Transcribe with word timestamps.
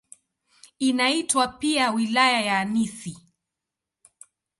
Inaitwa 0.79 1.47
pia 1.47 1.91
"Wilaya 1.91 2.41
ya 2.41 2.65
Nithi". 2.65 3.17